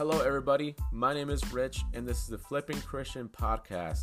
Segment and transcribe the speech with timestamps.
[0.00, 0.74] Hello, everybody.
[0.92, 4.02] My name is Rich, and this is the Flipping Christian Podcast.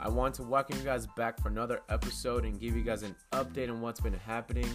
[0.00, 3.14] I want to welcome you guys back for another episode and give you guys an
[3.30, 4.66] update on what's been happening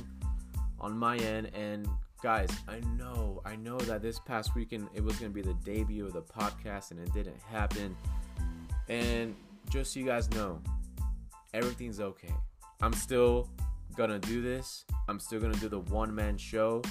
[0.80, 1.52] on my end.
[1.54, 1.86] And
[2.22, 5.54] guys, I know, I know that this past weekend it was going to be the
[5.66, 7.94] debut of the podcast, and it didn't happen.
[8.88, 9.36] And
[9.70, 10.62] just so you guys know,
[11.54, 12.34] everything's okay.
[12.82, 13.50] I'm still
[13.98, 14.86] gonna do this.
[15.10, 16.82] I'm still gonna do the one man show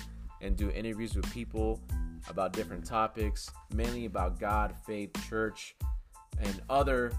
[0.42, 1.80] and do interviews with people
[2.28, 5.74] about different topics, mainly about God, faith, church,
[6.40, 7.12] and other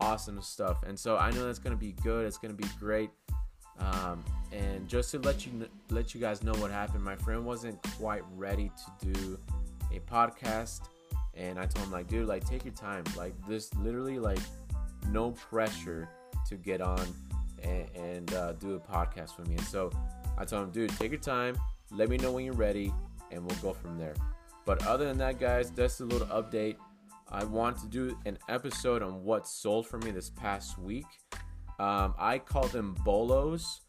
[0.00, 0.82] awesome stuff.
[0.86, 2.26] And so I know that's gonna be good.
[2.26, 3.10] It's gonna be great.
[3.78, 7.80] Um, and just to let you let you guys know what happened, my friend wasn't
[7.98, 9.38] quite ready to do
[9.92, 10.82] a podcast,
[11.34, 13.04] and I told him like, dude, like take your time.
[13.16, 14.40] Like this, literally, like
[15.10, 16.08] no pressure
[16.48, 17.06] to get on
[17.62, 19.56] and, and uh, do a podcast with me.
[19.56, 19.90] And so
[20.36, 21.56] I told him, dude, take your time.
[21.90, 22.92] Let me know when you're ready,
[23.30, 24.14] and we'll go from there.
[24.64, 26.76] But other than that, guys, that's a little update.
[27.30, 31.06] I want to do an episode on what sold for me this past week.
[31.78, 33.82] Um, I call them bolos,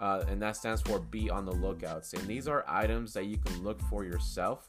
[0.00, 2.12] uh, and that stands for be on the lookouts.
[2.12, 4.68] And these are items that you can look for yourself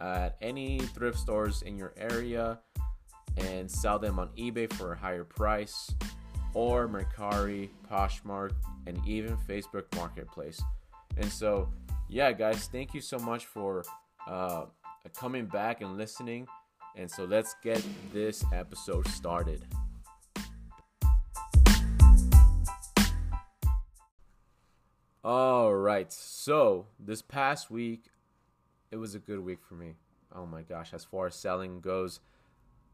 [0.00, 2.58] at any thrift stores in your area
[3.36, 5.90] and sell them on eBay for a higher price
[6.54, 8.52] or Mercari, Poshmark,
[8.86, 10.60] and even Facebook Marketplace.
[11.16, 11.70] And so,
[12.12, 13.84] yeah, guys, thank you so much for
[14.26, 14.66] uh,
[15.16, 16.46] coming back and listening.
[16.94, 17.82] And so, let's get
[18.12, 19.62] this episode started.
[25.24, 28.04] All right, so this past week,
[28.90, 29.94] it was a good week for me.
[30.34, 32.20] Oh my gosh, as far as selling goes,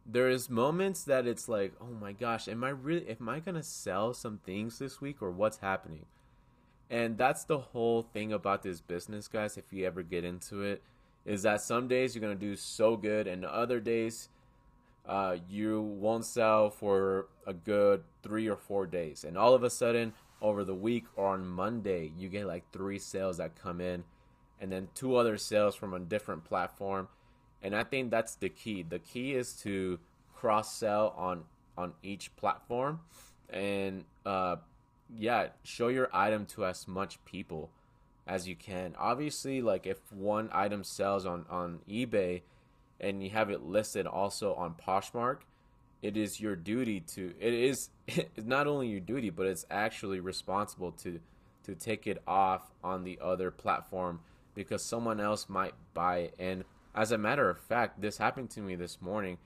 [0.06, 3.64] there is moments that it's like, oh my gosh, am I really am I gonna
[3.64, 6.06] sell some things this week or what's happening?
[6.90, 10.82] And that's the whole thing about this business, guys, if you ever get into it,
[11.26, 14.30] is that some days you're gonna do so good and other days
[15.06, 19.24] uh, you won't sell for a good three or four days.
[19.24, 22.98] And all of a sudden, over the week or on Monday, you get like three
[22.98, 24.04] sales that come in
[24.60, 27.08] and then two other sales from a different platform
[27.62, 28.82] and I think that's the key.
[28.82, 29.98] The key is to
[30.34, 31.44] cross sell on
[31.76, 33.00] on each platform,
[33.50, 34.56] and uh,
[35.14, 37.70] yeah, show your item to as much people
[38.26, 38.94] as you can.
[38.98, 42.42] Obviously, like if one item sells on on eBay
[43.00, 45.38] and you have it listed also on Poshmark,
[46.02, 47.34] it is your duty to.
[47.40, 47.90] It is
[48.36, 51.20] not only your duty, but it's actually responsible to
[51.64, 54.20] to take it off on the other platform
[54.54, 56.64] because someone else might buy it and
[56.94, 59.38] as a matter of fact, this happened to me this morning.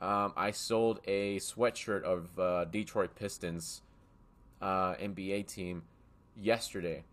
[0.00, 3.80] Um, I sold a sweatshirt of uh, Detroit Pistons
[4.60, 5.82] uh, NBA team
[6.36, 7.04] yesterday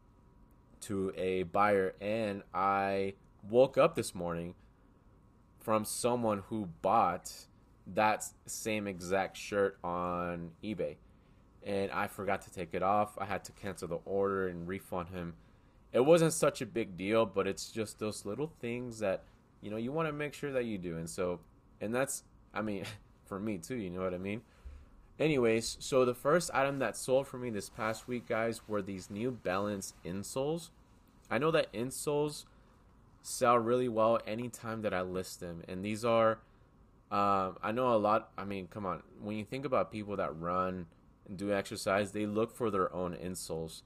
[0.81, 3.13] to a buyer, and I
[3.49, 4.55] woke up this morning
[5.59, 7.31] from someone who bought
[7.87, 10.95] that same exact shirt on eBay.
[11.65, 13.17] And I forgot to take it off.
[13.17, 15.35] I had to cancel the order and refund him.
[15.93, 19.23] It wasn't such a big deal, but it's just those little things that
[19.63, 20.97] you know, you want to make sure that you do.
[20.97, 21.39] And so,
[21.79, 22.23] and that's,
[22.53, 22.83] I mean,
[23.25, 24.41] for me too, you know what I mean?
[25.19, 29.11] Anyways, so the first item that sold for me this past week, guys, were these
[29.11, 30.69] New Balance insoles.
[31.29, 32.45] I know that insoles
[33.21, 35.63] sell really well anytime that I list them.
[35.67, 36.39] And these are,
[37.11, 40.37] uh, I know a lot, I mean, come on, when you think about people that
[40.37, 40.87] run
[41.27, 43.83] and do exercise, they look for their own insoles.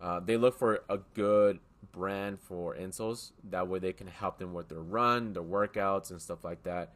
[0.00, 1.58] Uh, they look for a good
[1.90, 3.32] brand for insoles.
[3.48, 6.92] That way they can help them with their run, their workouts, and stuff like that.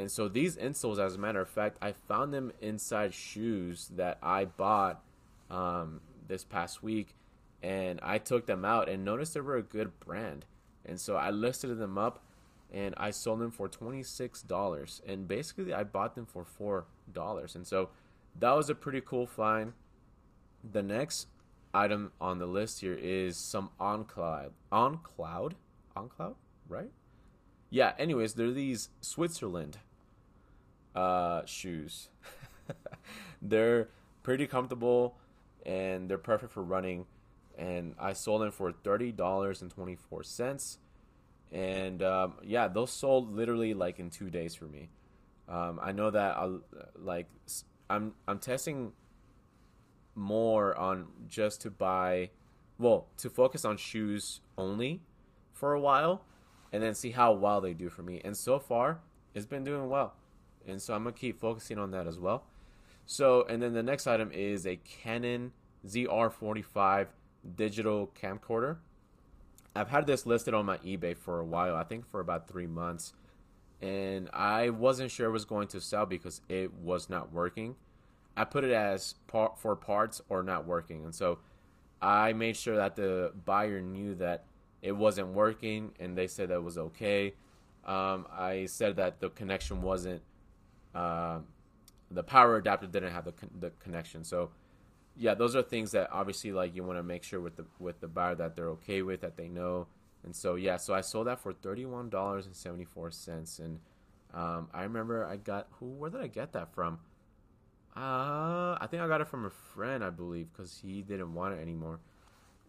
[0.00, 4.18] And so these insoles, as a matter of fact, I found them inside shoes that
[4.22, 5.02] I bought
[5.50, 7.14] um, this past week,
[7.62, 10.46] and I took them out and noticed they were a good brand.
[10.84, 12.22] And so I listed them up,
[12.72, 15.02] and I sold them for twenty six dollars.
[15.06, 17.54] And basically, I bought them for four dollars.
[17.54, 17.90] And so
[18.38, 19.74] that was a pretty cool find.
[20.72, 21.26] The next
[21.72, 25.54] item on the list here is some on cloud on cloud
[25.94, 26.34] on cloud
[26.68, 26.90] right
[27.70, 29.78] yeah anyways they're these switzerland
[30.94, 32.08] uh shoes
[33.42, 33.88] they're
[34.22, 35.16] pretty comfortable
[35.64, 37.06] and they're perfect for running
[37.58, 40.78] and i sold them for $30.24
[41.52, 44.90] and um, yeah those sold literally like in two days for me
[45.48, 46.60] um, i know that I'll,
[46.96, 47.28] like
[47.88, 48.92] i'm i'm testing
[50.14, 52.30] more on just to buy,
[52.78, 55.02] well, to focus on shoes only
[55.52, 56.24] for a while
[56.72, 58.20] and then see how well they do for me.
[58.24, 59.00] And so far,
[59.34, 60.14] it's been doing well.
[60.66, 62.44] And so I'm going to keep focusing on that as well.
[63.06, 65.52] So, and then the next item is a Canon
[65.86, 67.08] ZR45
[67.56, 68.78] digital camcorder.
[69.74, 72.66] I've had this listed on my eBay for a while, I think for about three
[72.66, 73.12] months.
[73.80, 77.76] and I wasn't sure it was going to sell because it was not working.
[78.36, 81.38] I put it as par- for parts or not working, and so
[82.00, 84.44] I made sure that the buyer knew that
[84.82, 87.34] it wasn't working, and they said that was okay.
[87.84, 90.22] Um, I said that the connection wasn't,
[90.94, 91.38] uh,
[92.10, 94.24] the power adapter didn't have the con- the connection.
[94.24, 94.50] So,
[95.16, 98.00] yeah, those are things that obviously like you want to make sure with the with
[98.00, 99.86] the buyer that they're okay with, that they know.
[100.24, 103.58] And so yeah, so I sold that for thirty one dollars and seventy four cents,
[103.58, 103.80] and
[104.34, 105.86] um, I remember I got who?
[105.86, 106.98] Where did I get that from?
[107.96, 111.54] Uh, I think I got it from a friend, I believe, because he didn't want
[111.54, 111.98] it anymore.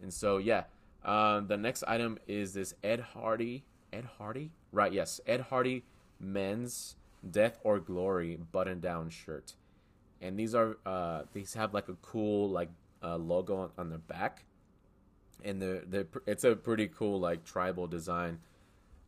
[0.02, 0.64] And so yeah,
[1.06, 3.64] um, the next item is this Ed Hardy.
[3.94, 4.94] Ed Hardy, right?
[4.94, 5.84] Yes, Ed Hardy
[6.20, 6.96] men's
[7.30, 9.54] Death or Glory button down shirt,
[10.22, 12.70] and these are uh, these have like a cool like
[13.04, 14.46] uh, logo on, on the back,
[15.44, 18.40] and the the it's a pretty cool like tribal design.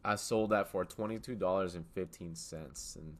[0.05, 3.17] I sold that for twenty two dollars and fifteen cents, and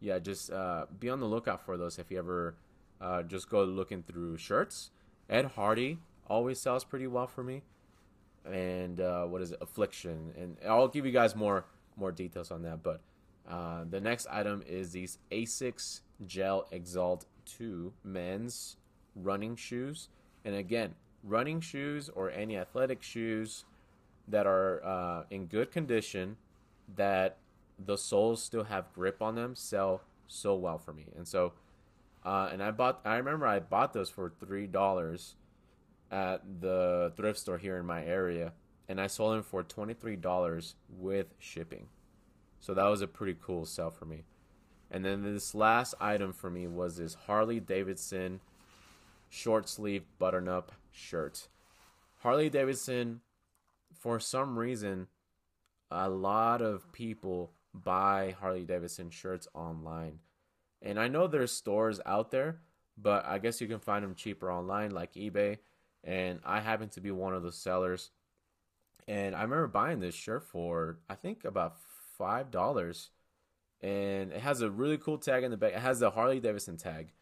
[0.00, 2.56] yeah, just uh, be on the lookout for those if you ever
[3.00, 4.90] uh, just go looking through shirts.
[5.30, 7.62] Ed Hardy always sells pretty well for me,
[8.44, 11.64] and uh, what is it, Affliction, and I'll give you guys more
[11.96, 12.82] more details on that.
[12.82, 13.00] But
[13.48, 18.76] uh, the next item is these Asics Gel Exalt Two men's
[19.14, 20.08] running shoes,
[20.44, 23.64] and again, running shoes or any athletic shoes
[24.28, 26.36] that are uh, in good condition
[26.96, 27.38] that
[27.78, 31.06] the soles still have grip on them sell so well for me.
[31.16, 31.52] And so,
[32.24, 35.34] uh, and I bought, I remember I bought those for $3
[36.10, 38.52] at the thrift store here in my area.
[38.88, 41.86] And I sold them for $23 with shipping.
[42.64, 44.24] So that was a pretty cool sell for me.
[44.90, 48.40] And then this last item for me was this Harley Davidson
[49.28, 51.48] short sleeve button up shirt.
[52.22, 53.20] Harley Davidson,
[53.92, 55.08] for some reason,
[55.90, 60.20] a lot of people buy Harley Davidson shirts online.
[60.80, 62.60] And I know there's stores out there,
[62.96, 65.58] but I guess you can find them cheaper online like eBay.
[66.02, 68.10] And I happen to be one of the sellers.
[69.06, 71.76] And I remember buying this shirt for I think about
[72.18, 73.10] five dollars.
[73.80, 75.72] And it has a really cool tag in the back.
[75.72, 77.12] It has the Harley Davidson tag.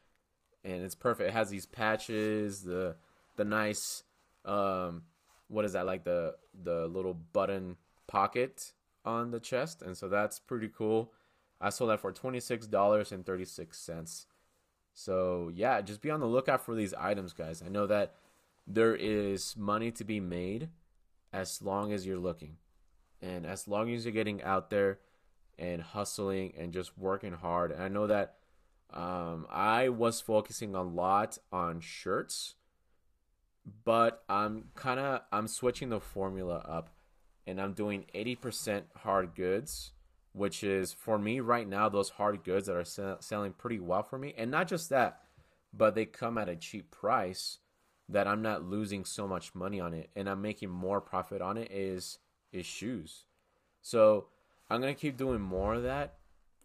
[0.65, 1.31] And it's perfect.
[1.31, 2.97] It has these patches, the
[3.37, 4.05] the nice
[4.45, 5.03] um
[5.49, 8.73] what is that like the the little button pocket
[9.05, 11.13] on the chest, and so that's pretty cool.
[11.61, 14.27] I sold that for twenty six dollars and thirty six cents.
[14.95, 17.63] So yeah, just be on the lookout for these items, guys.
[17.65, 18.15] I know that
[18.67, 20.69] there is money to be made
[21.33, 22.57] as long as you're looking,
[23.23, 24.99] and as long as you're getting out there
[25.59, 27.71] and hustling and just working hard.
[27.71, 28.35] And I know that
[28.93, 32.55] um, I was focusing a lot on shirts,
[33.85, 36.91] but I'm kind of I'm switching the formula up
[37.47, 39.93] and I'm doing 80% hard goods,
[40.33, 44.03] which is for me right now, those hard goods that are sell- selling pretty well
[44.03, 44.35] for me.
[44.37, 45.21] And not just that,
[45.73, 47.59] but they come at a cheap price
[48.09, 51.57] that I'm not losing so much money on it and I'm making more profit on
[51.57, 52.19] it is
[52.53, 53.25] is shoes.
[53.81, 54.27] So
[54.71, 56.15] I'm gonna keep doing more of that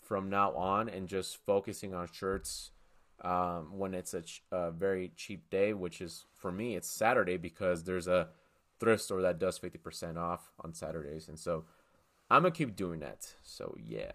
[0.03, 2.71] from now on and just focusing on shirts
[3.23, 7.37] um, when it's a, ch- a very cheap day, which is for me it's Saturday
[7.37, 8.29] because there's a
[8.79, 11.27] thrift store that does 50% off on Saturdays.
[11.27, 11.65] And so
[12.29, 13.33] I'm to keep doing that.
[13.43, 14.11] So yeah.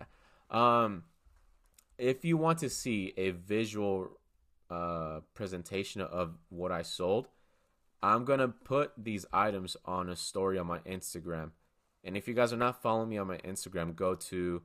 [0.51, 1.05] Um,
[1.99, 4.19] if you want to see a visual
[4.71, 7.29] uh, presentation of what I sold,
[8.03, 11.51] I'm to put these items on a story on my Instagram.
[12.05, 14.63] And if you guys are not following me on my Instagram, go to,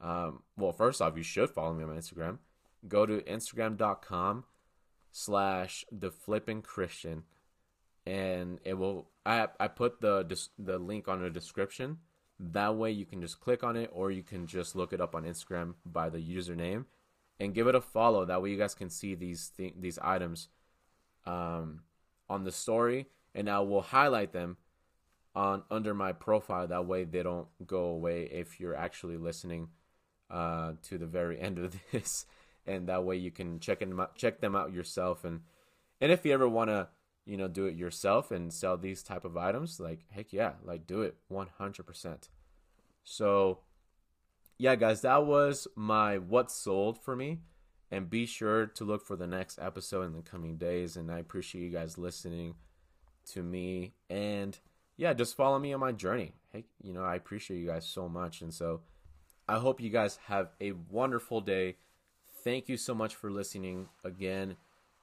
[0.00, 2.38] um, well, first off, you should follow me on my Instagram.
[2.88, 4.44] Go to instagram.com
[5.12, 7.24] slash the flipping Christian
[8.06, 10.26] and it will I I put the
[10.58, 11.98] the link on the description.
[12.40, 15.14] That way you can just click on it or you can just look it up
[15.14, 16.86] on Instagram by the username
[17.38, 18.24] and give it a follow.
[18.24, 20.48] That way you guys can see these th- these items
[21.24, 21.82] um,
[22.28, 24.56] on the story and I will highlight them
[25.34, 26.66] on under my profile.
[26.66, 29.68] That way they don't go away if you're actually listening
[30.30, 32.26] uh, to the very end of this.
[32.66, 35.24] And that way you can check them out, check them out yourself.
[35.24, 35.40] And
[36.00, 36.88] and if you ever want to
[37.24, 40.88] you know do it yourself and sell these type of items like heck yeah like
[40.88, 42.28] do it 100%
[43.04, 43.60] so
[44.58, 47.38] yeah guys that was my what sold for me.
[47.90, 50.96] And be sure to look for the next episode in the coming days.
[50.96, 52.54] And i appreciate you guys listening
[53.32, 54.58] to me and
[55.02, 58.08] yeah just follow me on my journey hey you know i appreciate you guys so
[58.08, 58.80] much and so
[59.48, 61.76] i hope you guys have a wonderful day
[62.44, 64.56] thank you so much for listening again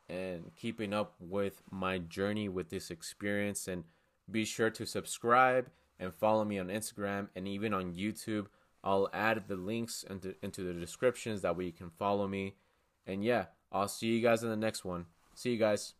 [0.09, 3.67] and keeping up with my journey with this experience.
[3.67, 3.83] And
[4.29, 8.47] be sure to subscribe and follow me on Instagram and even on YouTube
[8.81, 12.55] I'll add the links into into the descriptions that way you can follow me.
[13.05, 15.05] And yeah, I'll see you guys in the next one.
[15.35, 15.95] See you guys.